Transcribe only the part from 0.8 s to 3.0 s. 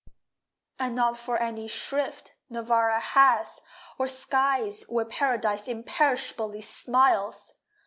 not for any shrift Nirvana